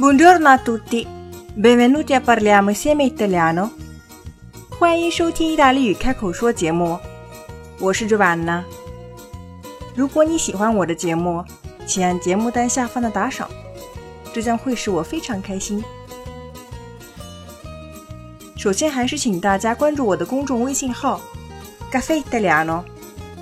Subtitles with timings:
[0.00, 1.06] Buongiorno a tutti,
[1.52, 3.70] benvenuti a parliamo insieme italiano。
[4.70, 6.98] 欢迎收听意大利语开口说节目，
[7.78, 8.62] 我是 Giovanna。
[9.94, 11.44] 如果你喜欢我的节目，
[11.86, 13.46] 请按节目单下方的打赏，
[14.32, 15.84] 这将会使我非常开心。
[18.56, 21.20] 首先，还是请大家关注我的公众微信号
[21.92, 22.82] “Caffè Italiano”（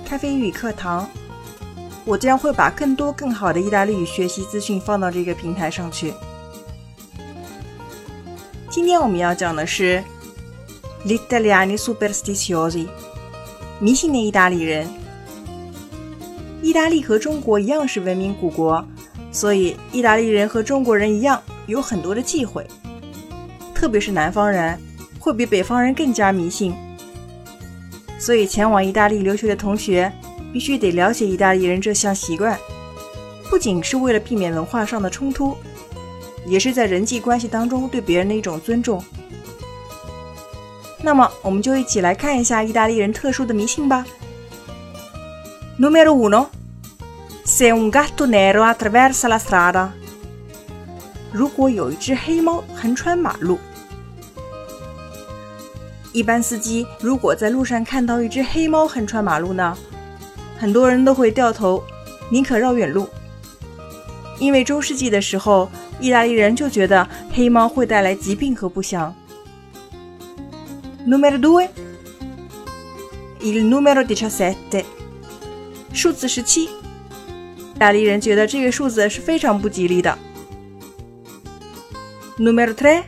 [0.05, 1.09] 咖啡语课堂），
[2.03, 6.13] 我将会把更多更好的意大利语学习资讯放到这个平台上去。
[8.69, 10.03] 今天我们要讲的是
[11.03, 12.87] ，L'italiani superstiziosi”，
[13.79, 14.87] 迷信的意大利人。
[16.61, 18.85] 意大利和中国一样是文明古国，
[19.31, 22.63] 所以意大利人和中国人一样有很多的忌讳，
[23.73, 24.79] 特别是南方人
[25.19, 26.75] 会比北方人更加迷信。
[28.19, 30.13] 所以前往意大利留学的同学
[30.53, 32.55] 必须得了解意大利人这项习惯，
[33.49, 35.57] 不仅是为了避免文化上的冲突。
[36.45, 39.03] 也是在人际关系当中对别人的一种尊重。
[41.01, 44.05] 那么，我们就一起来看一下意大利人特殊的迷信吧。
[45.79, 46.47] Numero uno,
[47.45, 49.89] se un gatto nero attraversa la strada，
[51.31, 53.57] 如果有一只黑猫横穿马路，
[56.11, 59.77] 一般司机如果在路上看到一只黑猫横穿马路呢，
[60.57, 61.81] 很多人都会掉头，
[62.29, 63.07] 宁可绕远路，
[64.39, 69.13] 因为中世纪的时候，意大利人就觉得黑猫会带来疾病和不祥。
[71.05, 71.67] Numero due,
[73.41, 74.85] il numero diciassette，
[75.93, 76.69] 数字十七，意
[77.77, 80.17] 大利人觉得这个数字是非常不吉利的。
[82.37, 83.03] Numero tre,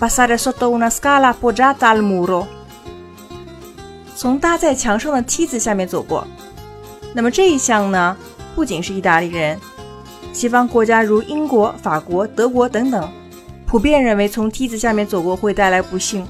[0.00, 2.46] passare sotto una scala poggiata al muro，
[4.16, 6.26] 从搭在墙上的梯子下面走过。
[7.14, 8.16] 那么这一项呢，
[8.56, 9.60] 不仅是意大利人，
[10.34, 13.08] 西方国家如英国、法国、德国等等，
[13.64, 16.26] 普遍认为从梯子下面走过会带来不幸。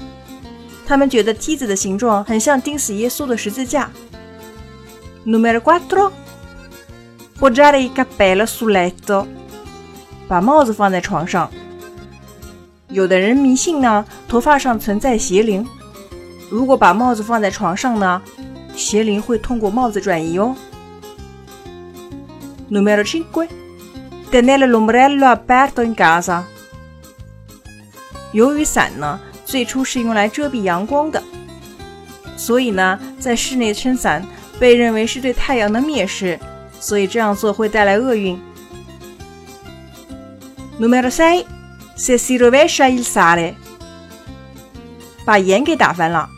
[0.85, 3.89] 他们觉得梯子的形状很像钉死耶稣的十字架。
[5.25, 6.11] Numero quattro,
[7.39, 9.25] poggiare il cappello sul letto，
[10.27, 11.49] 把帽子放在床上。
[12.89, 15.65] 有的人迷信呢，头发上存在邪灵，
[16.51, 18.21] 如果把帽子放在床上呢，
[18.75, 20.55] 邪灵会通过帽子转移哦。
[22.69, 23.47] Numero cinque。
[24.35, 26.43] Tenere l'ombrello aperto in casa。
[28.33, 31.23] 由于伞呢，最初是用来遮蔽阳光的，
[32.35, 34.25] 所以呢，在室内撑伞
[34.59, 36.37] 被认为是对太阳的蔑视，
[36.81, 38.37] 所以这样做会带来厄运。
[40.81, 41.45] Numero sei,
[41.95, 43.53] se si rovescia il sale，
[45.23, 46.29] 把盐给打翻了。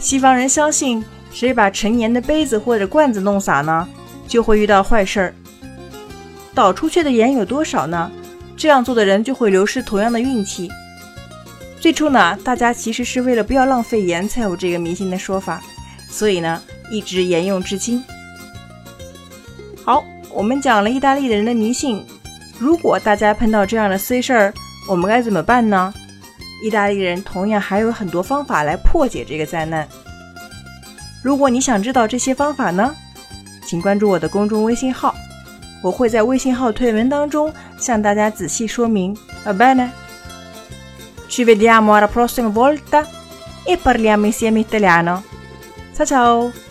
[0.00, 3.86] 西方人相信，谁把陈年的杯子或者罐子弄洒呢，
[4.26, 5.34] 就会遇到坏事儿。
[6.58, 8.10] 倒出去的盐有多少呢？
[8.56, 10.68] 这样做的人就会流失同样的运气。
[11.78, 15.62] 最初呢，大家其实是为了不要浪费盐才有这个迷信的说法，
[16.10, 16.60] 所以呢，
[16.90, 18.02] 一直沿用至今。
[19.84, 22.04] 好，我们讲了意大利人的迷信。
[22.58, 24.52] 如果大家碰到这样的衰事儿，
[24.88, 25.94] 我们该怎么办呢？
[26.64, 29.86] 意大利人同样还有很多方法来破解这个灾难。
[31.22, 32.92] 如果你想知道这些方法呢，
[33.64, 35.14] 请关注我的公众微信号。
[35.82, 39.16] 我会在微信号推文当中向大家仔细说明。
[39.44, 39.90] Va bene?
[41.28, 43.06] Ci vediamo alla prossima volta
[43.64, 45.22] e parliamo insieme italiano.
[45.94, 46.67] Ciao ciao!